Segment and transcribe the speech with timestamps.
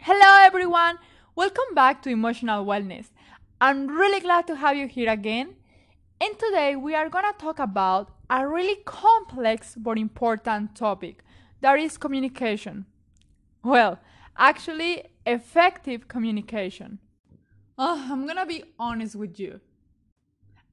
[0.00, 0.98] Hello, everyone.
[1.34, 3.10] Welcome back to Emotional Wellness.
[3.60, 5.56] I'm really glad to have you here again.
[6.20, 11.24] And today we are going to talk about a really complex but important topic
[11.60, 12.86] that is communication.
[13.64, 13.98] Well,
[14.36, 17.00] actually, effective communication.
[17.76, 19.60] Oh, I'm gonna be honest with you.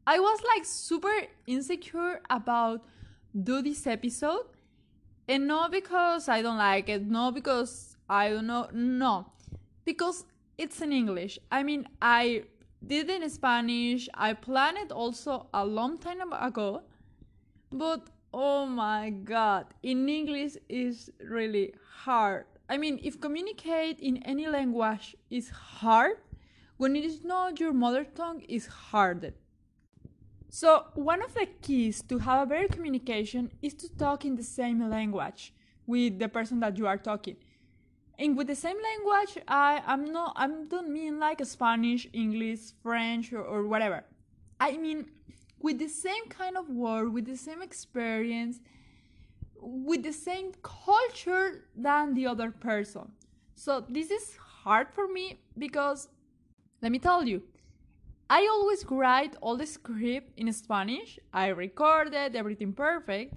[0.06, 1.14] I was like super
[1.48, 2.84] insecure about
[3.44, 4.46] do this episode
[5.28, 9.28] and not because I don't like it, not because I don't know, no,
[9.84, 10.26] because
[10.58, 11.40] it's in English.
[11.52, 12.44] I mean, I
[12.86, 14.08] did in Spanish.
[14.14, 16.84] I planned it also a long time ago,
[17.72, 22.46] but oh my god, in English is really hard.
[22.70, 26.18] I mean, if communicate in any language is hard,
[26.78, 29.34] when it is not your mother tongue is harder.
[30.50, 34.44] So, one of the keys to have a better communication is to talk in the
[34.44, 35.54] same language
[35.86, 37.36] with the person that you are talking.
[38.18, 43.34] And with the same language, I am not I don't mean like Spanish, English, French
[43.34, 44.06] or, or whatever.
[44.60, 45.06] I mean
[45.60, 48.60] with the same kind of word, with the same experience,
[49.60, 53.12] with the same culture than the other person.
[53.56, 56.10] So this is hard for me because
[56.82, 57.42] let me tell you,
[58.30, 61.20] I always write all the script in Spanish.
[61.34, 63.34] I recorded everything perfect.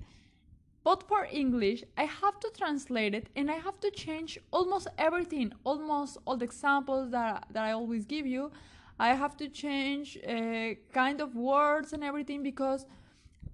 [0.88, 5.52] But for English, I have to translate it and I have to change almost everything,
[5.62, 8.50] almost all the examples that, that I always give you.
[8.98, 12.86] I have to change uh, kind of words and everything because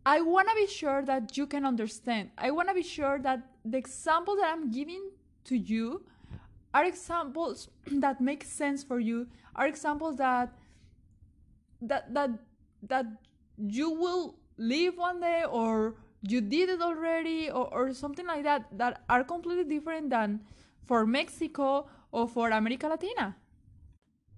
[0.06, 2.30] I want to be sure that you can understand.
[2.38, 5.10] I want to be sure that the examples that I'm giving
[5.46, 6.04] to you
[6.72, 7.68] are examples
[8.04, 10.52] that make sense for you, are examples that
[11.82, 12.30] that that
[12.84, 13.06] that
[13.58, 15.96] you will live one day or
[16.26, 20.40] you did it already or, or something like that that are completely different than
[20.84, 23.36] for Mexico or for America Latina.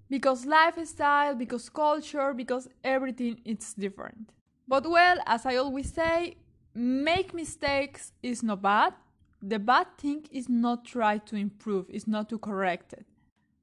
[0.09, 4.31] Because lifestyle, because culture, because everything is different.
[4.67, 6.35] But well, as I always say,
[6.73, 8.93] make mistakes is not bad.
[9.41, 13.05] The bad thing is not try to improve, is not to correct it.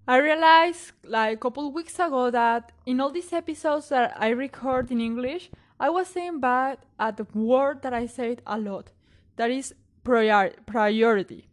[0.07, 4.91] I realized like a couple weeks ago that in all these episodes that I record
[4.91, 5.51] in English,
[5.81, 8.91] I was saying bad at the word that I said a lot.
[9.37, 11.49] That is prior- priority.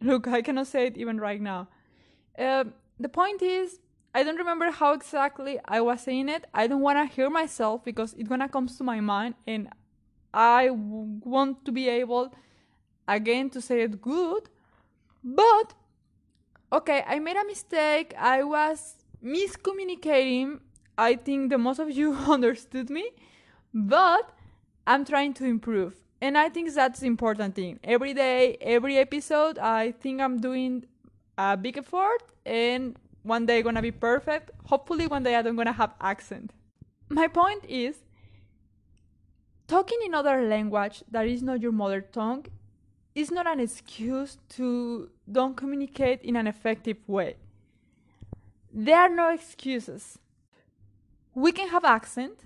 [0.00, 1.68] Look, I cannot say it even right now.
[2.38, 2.64] Uh,
[2.98, 3.80] the point is,
[4.14, 6.44] I don't remember how exactly I was saying it.
[6.54, 9.68] I don't want to hear myself because it's gonna come to my mind, and
[10.32, 12.32] I w- want to be able
[13.06, 14.48] again to say it good.
[15.22, 15.74] But
[16.72, 18.14] okay, I made a mistake.
[18.18, 20.60] I was miscommunicating.
[20.96, 23.10] I think the most of you understood me,
[23.72, 24.30] but
[24.86, 25.94] I'm trying to improve.
[26.20, 27.80] And I think that's the important thing.
[27.82, 30.84] Every day, every episode, I think I'm doing
[31.38, 34.50] a big effort and one day gonna be perfect.
[34.66, 36.52] Hopefully one day I'm gonna have accent.
[37.08, 37.96] My point is
[39.66, 42.46] talking in other language that is not your mother tongue
[43.20, 47.36] is not an excuse to don't communicate in an effective way.
[48.72, 50.18] There are no excuses.
[51.34, 52.40] We can have accent,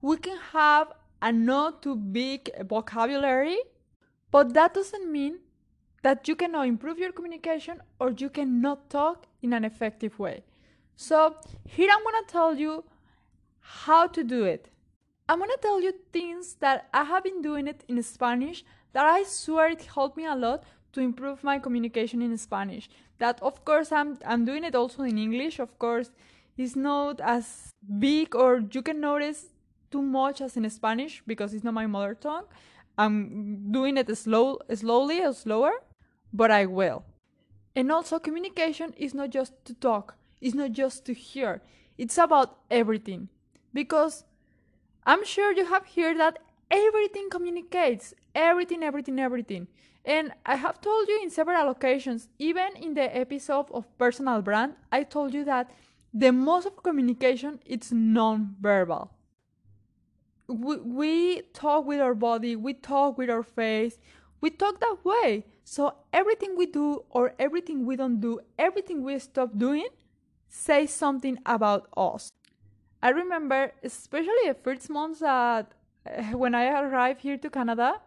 [0.00, 3.58] we can have a not too big vocabulary,
[4.30, 5.38] but that doesn't mean
[6.02, 10.42] that you cannot improve your communication or you cannot talk in an effective way.
[10.96, 12.84] So, here I'm gonna tell you
[13.60, 14.68] how to do it.
[15.28, 19.24] I'm gonna tell you things that I have been doing it in Spanish that I
[19.24, 22.88] swear it helped me a lot to improve my communication in Spanish.
[23.18, 26.10] That of course I'm I'm doing it also in English, of course,
[26.56, 29.46] it's not as big or you can notice
[29.90, 32.44] too much as in Spanish because it's not my mother tongue.
[32.98, 35.72] I'm doing it slow slowly or slower,
[36.32, 37.04] but I will.
[37.74, 41.62] And also communication is not just to talk, it's not just to hear.
[41.96, 43.28] It's about everything.
[43.72, 44.24] Because
[45.06, 46.38] I'm sure you have heard that
[46.72, 49.68] everything communicates everything everything everything
[50.04, 54.74] and i have told you in several occasions even in the episode of personal brand
[54.90, 55.70] i told you that
[56.12, 59.10] the most of communication it's non-verbal
[60.48, 63.98] we, we talk with our body we talk with our face
[64.42, 65.46] we talk that way.
[65.64, 69.86] So everything we do or everything we don't do, everything we stop doing,
[70.48, 72.32] says something about us.
[73.00, 75.72] I remember, especially the first months that
[76.32, 78.00] when I arrived here to Canada,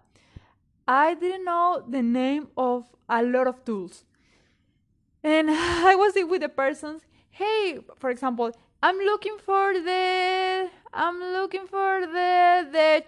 [0.87, 4.03] I didn't know the name of a lot of tools.
[5.23, 8.51] And I was with the persons, hey, for example,
[8.83, 13.03] I'm looking for the, I'm looking for the, the,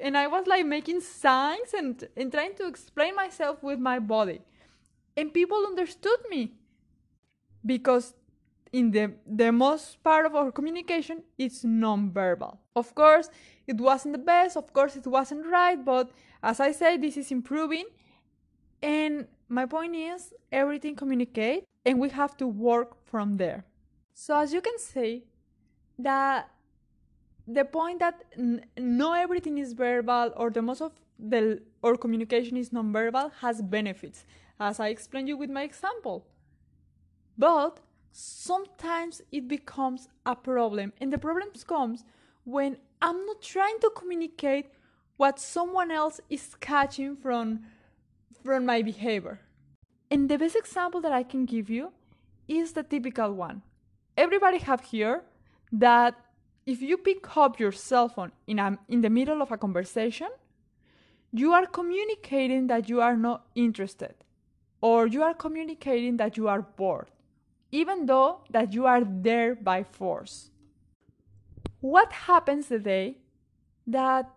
[0.00, 4.40] and I was like making signs and, and trying to explain myself with my body.
[5.16, 6.52] And people understood me
[7.64, 8.14] because
[8.76, 12.60] in the, the most part of our communication it's non-verbal.
[12.74, 13.30] Of course,
[13.66, 16.10] it wasn't the best, of course it wasn't right, but
[16.42, 17.86] as I said, this is improving.
[18.82, 23.64] And my point is everything communicate and we have to work from there.
[24.12, 25.24] So as you can see,
[25.98, 26.50] that
[27.48, 28.24] the point that
[28.76, 34.26] not everything is verbal or the most of the or communication is non-verbal has benefits
[34.60, 36.26] as i explained you with my example
[37.38, 37.80] but
[38.16, 40.92] sometimes it becomes a problem.
[41.00, 42.04] And the problem comes
[42.44, 44.66] when i'm not trying to communicate
[45.18, 47.60] what someone else is catching from
[48.44, 49.40] from my behavior.
[50.10, 51.92] And the best example that i can give you
[52.48, 53.62] is the typical one.
[54.16, 55.22] Everybody have here
[55.72, 56.14] that
[56.64, 60.28] if you pick up your cell phone in, a, in the middle of a conversation,
[61.32, 64.14] you are communicating that you are not interested
[64.80, 67.10] or you are communicating that you are bored,
[67.72, 70.50] even though that you are there by force.
[71.80, 73.18] What happens the day
[73.86, 74.30] that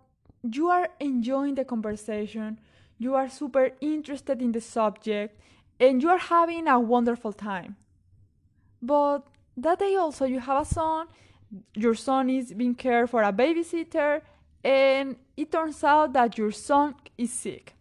[0.44, 2.60] you are enjoying the conversation,
[2.98, 5.40] you are super interested in the subject,
[5.80, 7.78] and you are having a wonderful time.
[8.82, 9.28] But
[9.58, 11.08] that day also you have a son
[11.74, 14.22] your son is being cared for a babysitter
[14.64, 17.76] and it turns out that your son is sick.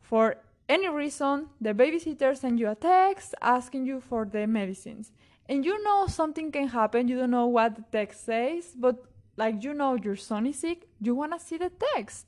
[0.00, 0.36] For
[0.72, 5.12] any reason, the babysitter sends you a text asking you for the medicines.
[5.46, 9.04] And you know something can happen, you don't know what the text says, but
[9.36, 12.26] like you know your son is sick, you want to see the text.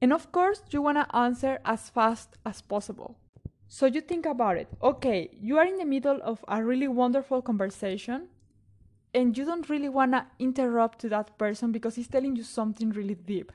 [0.00, 3.18] And of course, you want to answer as fast as possible.
[3.66, 4.68] So you think about it.
[4.80, 8.28] Okay, you are in the middle of a really wonderful conversation
[9.12, 12.90] and you don't really want to interrupt to that person because he's telling you something
[12.90, 13.50] really deep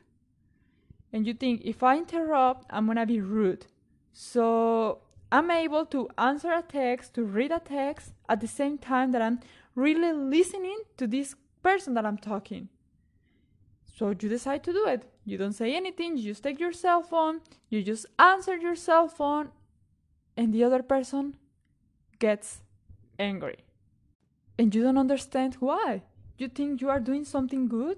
[1.13, 3.67] and you think if i interrupt i'm to be rude
[4.11, 4.99] so
[5.31, 9.21] i'm able to answer a text to read a text at the same time that
[9.21, 9.39] i'm
[9.75, 12.69] really listening to this person that i'm talking
[13.85, 17.01] so you decide to do it you don't say anything you just take your cell
[17.01, 19.49] phone you just answer your cell phone
[20.35, 21.35] and the other person
[22.19, 22.61] gets
[23.19, 23.57] angry
[24.61, 26.03] and you don't understand why.
[26.37, 27.97] You think you are doing something good?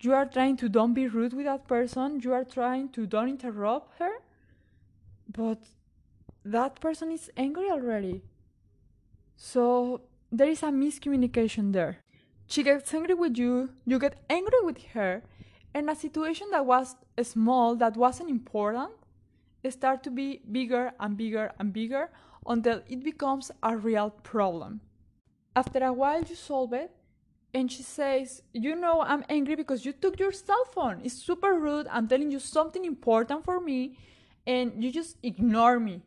[0.00, 2.20] You are trying to don't be rude with that person.
[2.22, 4.12] You are trying to don't interrupt her.
[5.36, 5.58] But
[6.44, 8.22] that person is angry already.
[9.36, 10.02] So
[10.32, 11.98] there is a miscommunication there.
[12.46, 15.22] She gets angry with you, you get angry with her,
[15.74, 18.90] and a situation that was small, that wasn't important,
[19.70, 22.08] start to be bigger and bigger and bigger
[22.46, 24.80] until it becomes a real problem.
[25.54, 26.90] After a while, you solve it,
[27.52, 31.00] and she says, You know, I'm angry because you took your cell phone.
[31.02, 31.88] It's super rude.
[31.90, 33.98] I'm telling you something important for me,
[34.46, 36.02] and you just ignore me.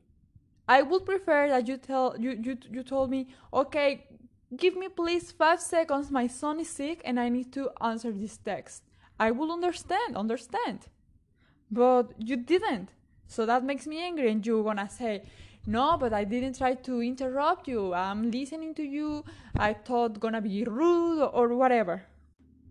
[0.68, 4.06] I would prefer that you tell you you you told me, okay,
[4.56, 6.12] give me please five seconds.
[6.12, 8.84] My son is sick and I need to answer this text.
[9.20, 10.88] I will understand, understand.
[11.72, 12.90] But you didn't.
[13.28, 15.24] So that makes me angry, and you're gonna say,
[15.66, 19.24] no but i didn't try to interrupt you i'm listening to you
[19.58, 22.04] i thought gonna be rude or whatever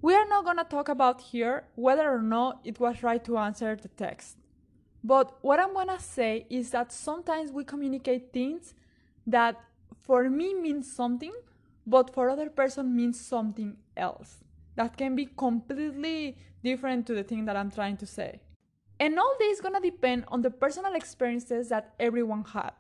[0.01, 3.77] we are not gonna talk about here whether or not it was right to answer
[3.77, 4.38] the text
[5.13, 8.75] but what i'm gonna say is that sometimes we communicate things
[9.27, 9.55] that
[10.07, 11.37] for me means something
[11.87, 14.31] but for other person means something else
[14.77, 18.31] that can be completely different to the thing that i'm trying to say
[19.01, 22.73] and all this is gonna depend on the personal experiences that everyone had.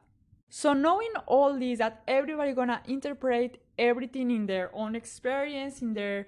[0.50, 6.26] So knowing all this that everybody gonna interpret everything in their own experience, in their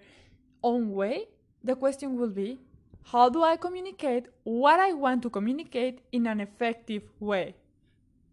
[0.62, 1.28] own way,
[1.64, 2.60] the question will be,
[3.04, 7.54] how do I communicate what I want to communicate in an effective way?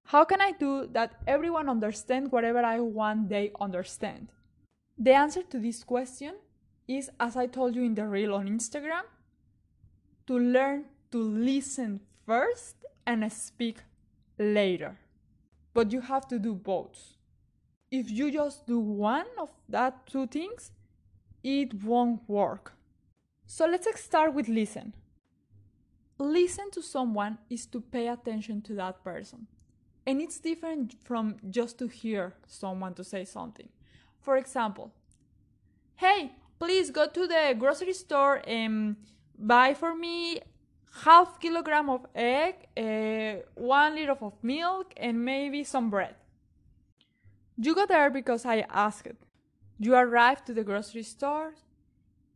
[0.04, 4.30] How can I do that everyone understand whatever I want they understand?
[4.98, 6.36] The answer to this question
[6.88, 9.04] is as I told you in the reel on Instagram,
[10.28, 13.78] to learn to listen first and speak
[14.38, 14.98] later.
[15.74, 17.18] But you have to do both.
[17.92, 20.72] If you just do one of that two things,
[21.44, 22.77] it won't work.
[23.50, 24.94] So let's start with listen.
[26.20, 29.48] listen to someone is to pay attention to that person.
[30.06, 33.70] And it's different from just to hear someone to say something.
[34.20, 34.94] For example,
[35.96, 38.98] hey, please go to the grocery store and
[39.38, 40.42] buy for me
[41.06, 46.16] half kilogram of egg, uh, one liter of milk, and maybe some bread.
[47.58, 49.08] You go there because I asked.
[49.80, 51.54] You arrive to the grocery store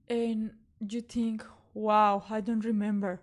[0.08, 0.52] and
[0.90, 3.22] you think, wow, I don't remember.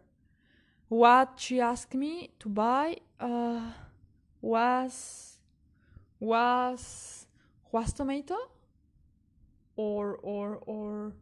[0.89, 3.73] What she asked me to buy uh,
[4.41, 5.39] was
[6.21, 7.27] was
[7.71, 8.37] was tomato
[9.77, 11.13] or or or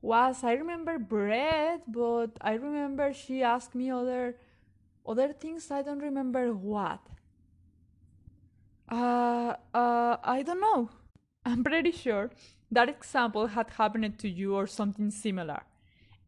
[0.00, 4.36] was I remember bread, but I remember she asked me other
[5.06, 5.70] other things.
[5.70, 7.00] I don't remember what.
[8.90, 10.90] Uh, uh, I don't know.
[11.44, 12.30] I'm pretty sure
[12.70, 15.62] that example had happened to you or something similar.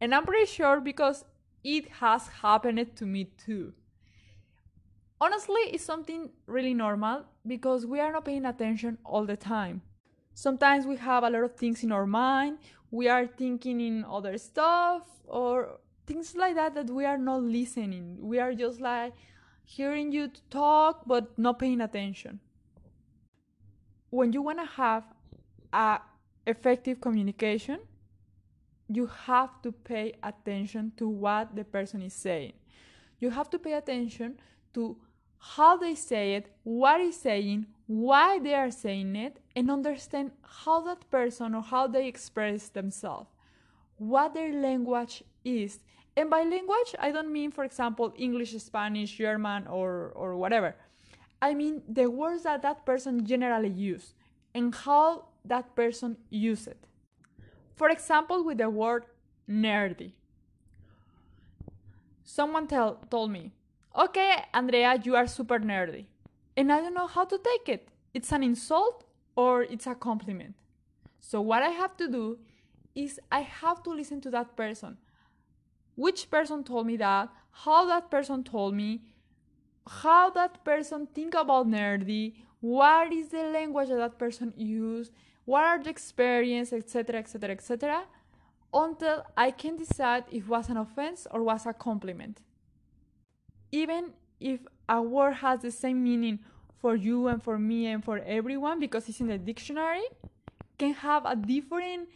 [0.05, 1.25] And I'm pretty sure because
[1.63, 3.73] it has happened to me too.
[5.19, 9.81] Honestly, it's something really normal because we are not paying attention all the time.
[10.35, 12.59] Sometimes we have a lot of things in our mind,
[12.91, 18.19] we are thinking in other stuff, or things like that that we are not listening.
[18.21, 19.13] We are just like
[19.63, 22.41] hearing you talk but not paying attention.
[24.11, 25.03] When you want to have
[25.73, 26.01] a
[26.45, 27.79] effective communication,
[28.87, 32.53] you have to pay attention to what the person is saying.
[33.19, 34.39] You have to pay attention
[34.73, 34.97] to
[35.37, 40.81] how they say it, what is saying, why they are saying it, and understand how
[40.81, 43.29] that person or how they express themselves,
[43.97, 45.79] what their language is.
[46.17, 50.75] And by language, I don't mean, for example, English, Spanish, German, or, or whatever.
[51.41, 54.13] I mean the words that that person generally use
[54.53, 56.87] and how that person use it.
[57.75, 59.05] For example, with the word
[59.49, 60.13] nerdy.
[62.23, 63.51] Someone tell, told me,
[63.95, 66.05] okay, Andrea, you are super nerdy.
[66.57, 67.89] And I don't know how to take it.
[68.13, 69.03] It's an insult
[69.35, 70.55] or it's a compliment.
[71.19, 72.39] So, what I have to do
[72.95, 74.97] is I have to listen to that person.
[75.95, 77.29] Which person told me that?
[77.51, 79.01] How that person told me?
[79.87, 82.35] How that person think about nerdy?
[82.61, 85.11] What is the language that that person use?
[85.45, 88.03] What are the experience, etc., etc., etc.,
[88.73, 92.41] until I can decide if was an offense or was a compliment.
[93.71, 94.59] Even if
[94.89, 96.39] a word has the same meaning
[96.81, 100.03] for you and for me and for everyone because it's in the dictionary,
[100.77, 102.09] can have a different,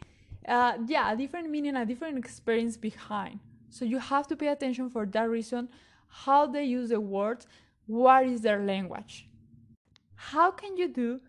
[0.47, 3.39] uh, yeah, a different meaning, a different experience behind.
[3.69, 5.69] So you have to pay attention for that reason,
[6.07, 7.47] how they use the words,
[7.85, 9.27] what is their language.
[10.15, 11.21] How can you do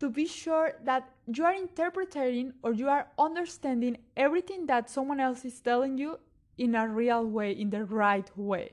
[0.00, 5.44] to be sure that you are interpreting or you are understanding everything that someone else
[5.44, 6.18] is telling you
[6.56, 8.72] in a real way, in the right way.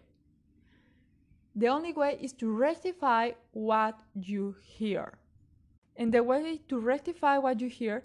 [1.55, 5.13] The only way is to rectify what you hear.
[5.95, 8.03] And the way to rectify what you hear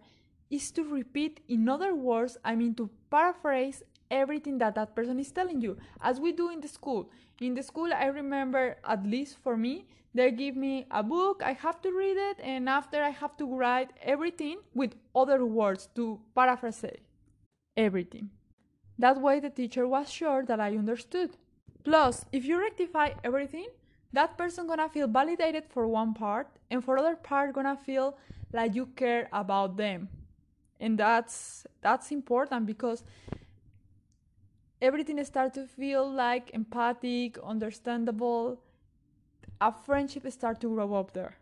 [0.50, 5.30] is to repeat, in other words, I mean to paraphrase everything that that person is
[5.30, 7.10] telling you, as we do in the school.
[7.40, 11.52] In the school, I remember, at least for me, they give me a book, I
[11.52, 16.20] have to read it, and after I have to write everything with other words to
[16.34, 16.84] paraphrase
[17.76, 18.30] everything.
[18.98, 21.36] That way, the teacher was sure that I understood.
[21.84, 23.68] Plus, if you rectify everything,
[24.12, 28.16] that person gonna feel validated for one part, and for other part gonna feel
[28.52, 30.08] like you care about them,
[30.80, 33.04] and that's that's important because
[34.80, 38.60] everything starts to feel like empathic, understandable,
[39.60, 41.36] a friendship start to grow up there.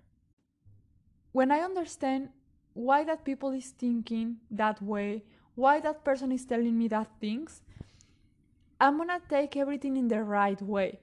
[1.32, 2.30] When I understand
[2.72, 5.24] why that people is thinking that way,
[5.54, 7.62] why that person is telling me that things,
[8.80, 11.00] I'm gonna take everything in the right way.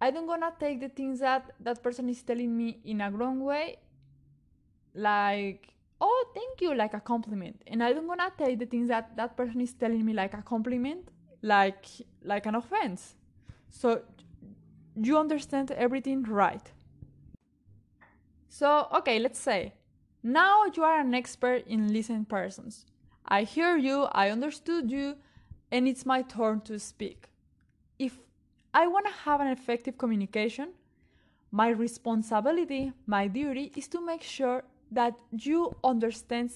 [0.00, 3.40] I don't gonna take the things that that person is telling me in a wrong
[3.40, 3.76] way,
[4.94, 5.68] like
[6.00, 9.36] oh thank you like a compliment, and I don't gonna take the things that that
[9.36, 11.08] person is telling me like a compliment,
[11.44, 11.84] like
[12.22, 13.14] like an offense.
[13.68, 14.02] So
[14.96, 16.72] you understand everything right.
[18.48, 19.74] So, okay, let's say
[20.22, 22.86] now you are an expert in listening persons.
[23.26, 25.16] I hear you, I understood you,
[25.70, 27.28] and it's my turn to speak.
[27.98, 28.18] If
[28.72, 30.70] I want to have an effective communication,
[31.50, 36.50] my responsibility, my duty is to make sure that you understand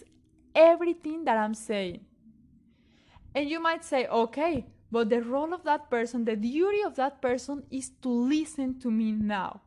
[0.54, 2.00] everything that I'm saying.
[3.34, 7.20] And you might say, okay, but the role of that person, the duty of that
[7.20, 9.60] person is to listen to me now.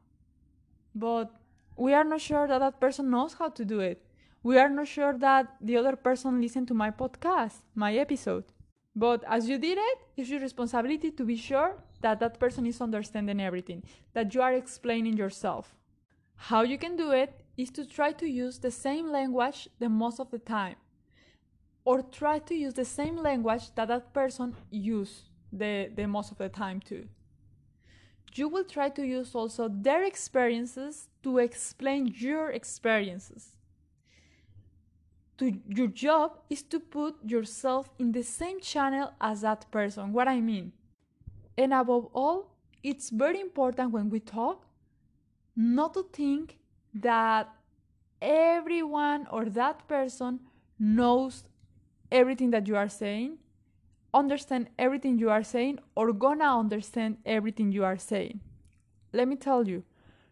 [0.96, 1.32] But
[1.78, 4.06] we are not sure that that person knows how to do it.
[4.44, 8.46] We are not sure that the other person listened to my podcast, my episode.
[8.96, 12.82] But as you did it, it's your responsibility to be sure that that person is
[12.82, 15.76] understanding everything, that you are explaining yourself.
[16.36, 20.20] How you can do it is to try to use the same language the most
[20.20, 20.76] of the time,
[21.84, 26.38] or try to use the same language that that person use the, the most of
[26.38, 27.08] the time too.
[28.34, 33.58] You will try to use also their experiences to explain your experiences
[35.42, 40.14] to your job is to put yourself in the same channel as that person.
[40.14, 40.72] What I mean.
[41.58, 42.52] And above all,
[42.84, 44.68] it's very important when we talk
[45.56, 46.60] not to think
[46.94, 47.50] that
[48.22, 50.42] everyone or that person
[50.78, 51.44] knows
[52.12, 53.38] everything that you are saying,
[54.14, 58.42] understand everything you are saying, or gonna understand everything you are saying.
[59.14, 59.84] Let me tell you,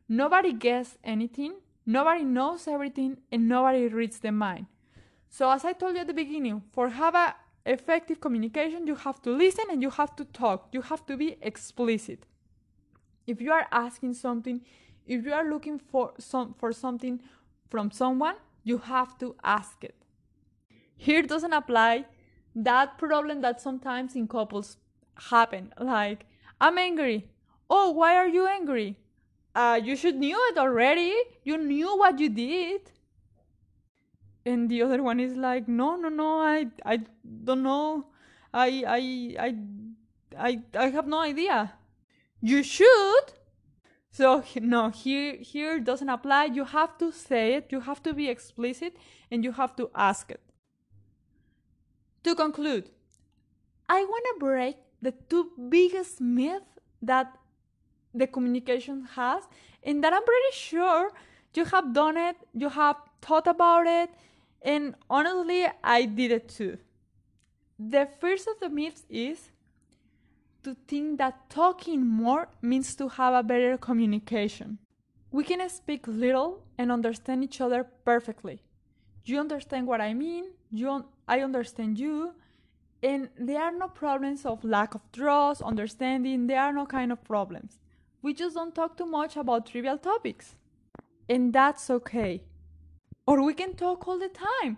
[0.08, 1.56] nobody gets anything,
[1.86, 4.66] nobody knows everything, and nobody reads the mind.
[5.30, 9.22] So as I told you at the beginning, for have a effective communication, you have
[9.22, 10.70] to listen and you have to talk.
[10.72, 12.26] You have to be explicit.
[13.28, 14.62] If you are asking something,
[15.06, 17.22] if you are looking for some for something
[17.70, 19.99] from someone, you have to ask it.
[21.00, 22.06] Here doesn't apply
[22.56, 24.78] that problem that sometimes in couples
[25.30, 25.74] happen.
[25.80, 26.26] Like,
[26.60, 27.30] I'm angry.
[27.70, 28.98] Oh, why are you angry?
[29.56, 31.14] Uh, you should knew it already.
[31.44, 32.92] You knew what you did
[34.46, 37.00] and the other one is like no no no i i
[37.44, 38.06] don't know
[38.54, 39.02] i i
[39.48, 39.56] i
[40.38, 41.74] i, I have no idea
[42.42, 43.34] you should
[44.12, 48.30] so no here here doesn't apply you have to say it you have to be
[48.30, 48.96] explicit
[49.30, 50.42] and you have to ask it
[52.24, 52.90] to conclude
[53.88, 56.66] i want to break the two biggest myths
[57.02, 57.38] that
[58.14, 59.44] the communication has
[59.84, 61.12] and that i'm pretty sure
[61.56, 64.10] you have done it you have thought about it
[64.62, 66.78] and honestly, I did it too.
[67.78, 69.52] The first of the myths is
[70.64, 74.80] to think that talking more means to have a better communication.
[75.32, 78.62] We can speak little and understand each other perfectly.
[79.24, 82.34] You understand what I mean, you I understand you,
[83.04, 87.24] and there are no problems of lack of trust, understanding, there are no kind of
[87.24, 87.78] problems.
[88.24, 90.56] We just don't talk too much about trivial topics.
[91.30, 92.42] And that's okay.
[93.28, 94.78] Or we can talk all the time.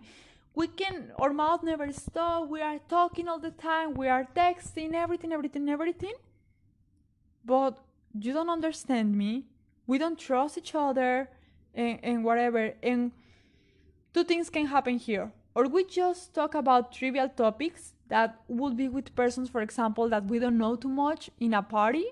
[0.54, 2.50] We can our mouth never stop.
[2.50, 3.94] We are talking all the time.
[3.94, 6.16] We are texting everything everything everything.
[7.46, 7.80] But
[8.20, 9.46] you don't understand me.
[9.88, 11.30] We don't trust each other
[11.74, 12.74] and, and whatever.
[12.84, 13.14] And
[14.14, 18.88] two things can happen here or we just talk about trivial topics that would be
[18.88, 22.06] with persons for example that we don't know too much in a party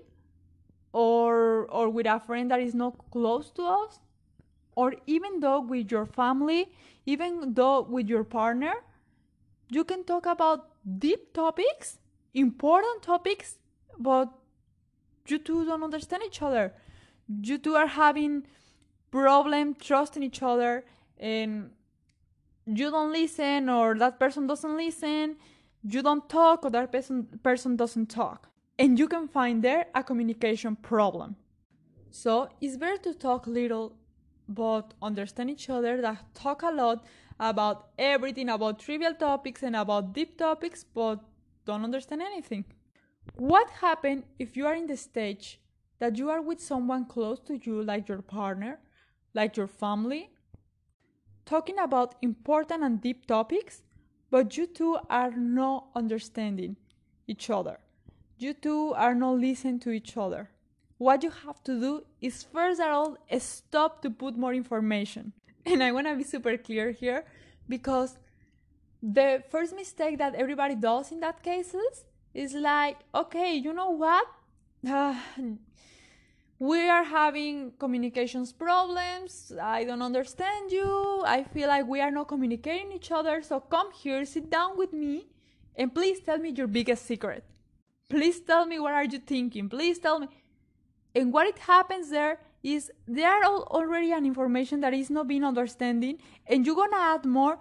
[0.92, 4.00] or or with a friend that is not close to us
[4.80, 6.72] or even though with your family,
[7.06, 8.76] even though with your partner,
[9.70, 11.98] you can talk about deep topics,
[12.34, 13.58] important topics,
[13.98, 14.30] but
[15.28, 16.74] you two don't understand each other.
[17.42, 18.48] You two are having
[19.12, 20.86] problem trusting each other
[21.18, 21.72] and
[22.78, 25.36] you don't listen or that person doesn't listen
[25.84, 28.50] you don't talk or that person person doesn't talk.
[28.78, 31.36] And you can find there a communication problem.
[32.12, 33.96] So it's better to talk little
[34.48, 37.06] but understand each other that talk a lot
[37.40, 41.20] about everything about trivial topics and about deep topics but
[41.66, 42.66] don't understand anything.
[43.36, 45.62] What happens if you are in the stage
[46.00, 48.80] that you are with someone close to you like your partner
[49.34, 50.32] like your family
[51.50, 53.82] talking about important and deep topics
[54.36, 56.76] but you two are not understanding
[57.28, 57.78] each other
[58.38, 60.50] you two are not listening to each other
[61.00, 65.32] what you have to do is first of all stop to put more information.
[65.66, 67.24] And I want to be super clear here
[67.68, 68.18] because
[69.02, 74.28] the first mistake that everybody does in that cases is like, okay, you know what?
[74.88, 75.16] Uh,
[76.60, 79.54] we are having communications problems.
[79.62, 81.24] I don't understand you.
[81.26, 83.42] I feel like we are not communicating each other.
[83.42, 85.28] So come here, sit down with me,
[85.76, 87.44] and please tell me your biggest secret.
[88.10, 89.70] Please tell me what are you thinking.
[89.70, 90.28] Please tell me
[91.16, 95.44] and what it happens there is there are already an information that is not being
[95.44, 96.18] understanding
[96.48, 97.58] and you're gonna add more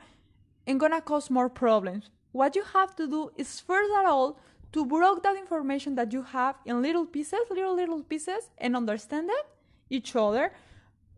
[0.66, 4.38] and gonna cause more problems what you have to do is first of all
[4.72, 9.30] to break that information that you have in little pieces little little pieces and understand
[9.30, 9.46] it
[9.90, 10.52] each other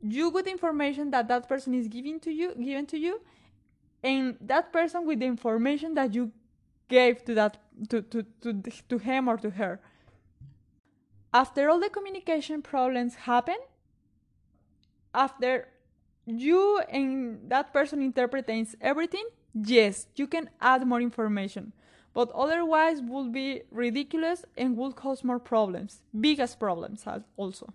[0.03, 3.21] you with information that that person is giving to you given to you
[4.03, 6.31] and that person with the information that you
[6.89, 7.59] gave to that
[7.89, 8.53] to to to,
[8.89, 9.81] to him or to her
[11.33, 13.57] after all the communication problems happen,
[15.15, 15.69] after
[16.27, 21.73] you and that person interprets everything, yes, you can add more information.
[22.13, 27.05] But otherwise would be ridiculous and would cause more problems, biggest problems
[27.37, 27.73] also.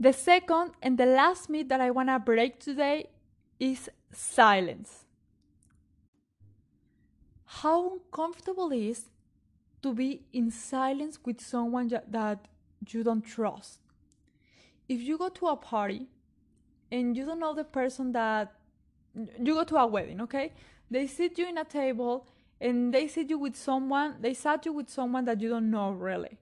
[0.00, 3.10] The second and the last myth that I want to break today
[3.60, 5.04] is silence.
[7.44, 9.10] How uncomfortable it is
[9.82, 12.48] to be in silence with someone that
[12.88, 13.78] you don't trust.
[14.88, 16.08] If you go to a party
[16.90, 18.52] and you don't know the person that
[19.38, 20.52] you go to a wedding, okay?
[20.90, 22.26] They sit you in a table
[22.64, 25.90] and they sit you with someone, they sat you with someone that you don't know
[25.90, 26.38] really.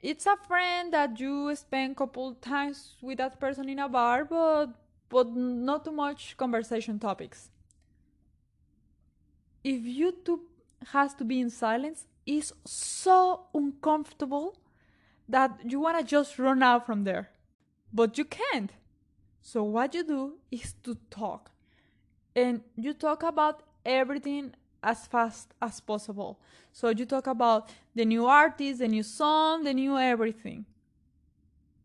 [0.00, 4.24] It's a friend that you spend a couple times with that person in a bar,
[4.24, 4.68] but
[5.08, 7.50] but not too much conversation topics.
[9.64, 10.42] If you two
[10.92, 14.56] has to be in silence, is so uncomfortable
[15.28, 17.30] that you want to just run out from there.
[17.92, 18.72] But you can't.
[19.40, 21.50] So what you do is to talk.
[22.34, 26.40] And you talk about everything as fast as possible.
[26.72, 30.64] So you talk about the new artist, the new song, the new everything.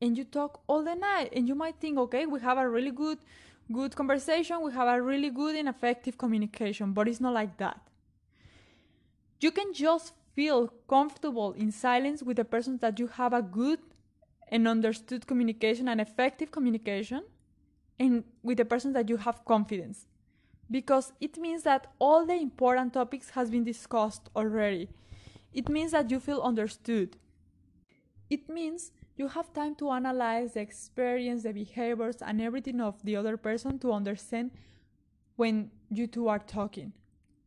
[0.02, 2.92] And you talk all the night and you might think, okay, we have a really
[2.92, 3.20] good
[3.72, 7.82] good conversation, we have a really good and effective communication, but it's not like that.
[9.42, 13.80] You can just feel comfortable in silence with the person that you have a good
[14.50, 17.24] and understood communication and effective communication
[18.00, 20.06] and with the person that you have confidence
[20.70, 24.90] because it means that all the important topics has been discussed already.
[25.54, 27.18] It means that you feel understood.
[28.30, 33.16] It means you have time to analyze the experience, the behaviors, and everything of the
[33.16, 34.52] other person to understand
[35.36, 36.92] when you two are talking.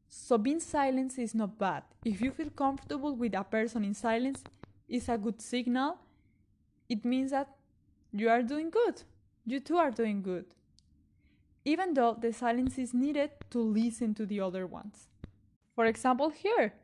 [0.08, 1.84] So being silent is not bad.
[2.04, 4.42] If you feel comfortable with a person in silence,
[4.88, 5.98] it's a good signal.
[6.88, 7.48] It means that
[8.12, 9.02] you are doing good.
[9.44, 10.46] You two are doing good
[11.64, 15.08] even though the silence is needed to listen to the other ones.
[15.74, 16.74] For example, here,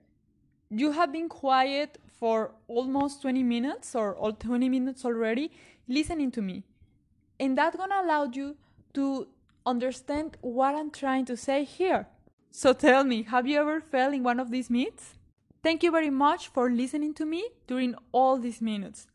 [0.70, 5.50] you have been quiet for almost 20 minutes or all 20 minutes already
[5.88, 6.64] listening to me.
[7.38, 8.56] And that's gonna allow you
[8.94, 9.28] to
[9.64, 12.08] understand what I'm trying to say here.
[12.50, 15.14] So tell me, have you ever failed in one of these myths?
[15.62, 19.06] Thank you very much for listening to me during all these minutes.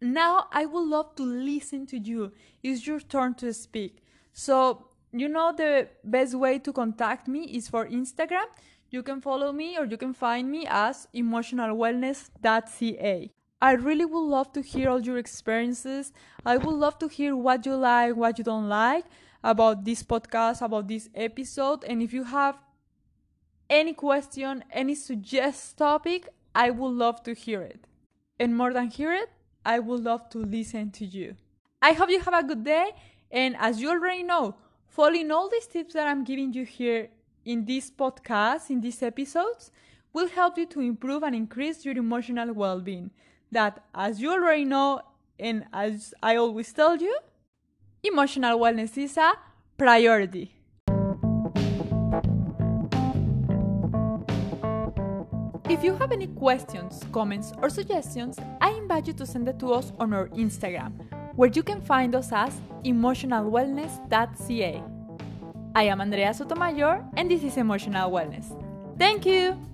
[0.00, 2.32] Now I would love to listen to you.
[2.62, 4.01] It's your turn to speak.
[4.32, 8.46] So, you know, the best way to contact me is for Instagram.
[8.90, 13.30] You can follow me or you can find me as emotionalwellness.ca.
[13.60, 16.12] I really would love to hear all your experiences.
[16.44, 19.04] I would love to hear what you like, what you don't like
[19.44, 21.84] about this podcast, about this episode.
[21.84, 22.58] And if you have
[23.70, 27.86] any question, any suggest topic, I would love to hear it.
[28.38, 29.30] And more than hear it,
[29.64, 31.36] I would love to listen to you.
[31.80, 32.90] I hope you have a good day
[33.32, 34.54] and as you already know,
[34.86, 37.08] following all these tips that I'm giving you here
[37.46, 39.72] in this podcast, in these episodes,
[40.12, 43.10] will help you to improve and increase your emotional well being.
[43.50, 45.00] That, as you already know,
[45.40, 47.18] and as I always tell you,
[48.02, 49.32] emotional wellness is a
[49.78, 50.54] priority.
[55.70, 59.72] If you have any questions, comments, or suggestions, I invite you to send it to
[59.72, 60.92] us on our Instagram
[61.36, 64.82] where you can find us as emotionalwellness.ca.
[65.74, 68.52] I am Andrea Sotomayor, and this is Emotional Wellness.
[68.98, 69.71] Thank you!